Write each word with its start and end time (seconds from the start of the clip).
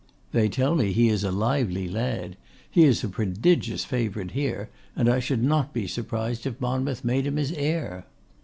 'They 0.31 0.49
tell 0.49 0.73
me 0.73 0.91
he 0.91 1.09
is 1.09 1.23
a 1.23 1.29
lively 1.29 1.87
lad. 1.87 2.35
He 2.67 2.85
is 2.85 3.03
a 3.03 3.07
prodigious 3.07 3.85
favourite 3.85 4.31
here, 4.31 4.71
and 4.95 5.07
I 5.07 5.19
should 5.19 5.43
not 5.43 5.73
be 5.75 5.85
surprised 5.85 6.47
if 6.47 6.59
Monmouth 6.59 7.03
made 7.05 7.27
him 7.27 7.37
his 7.37 7.51
heir. 7.51 8.07